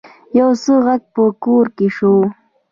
[0.39, 2.15] يو څه غږ په کور کې شو.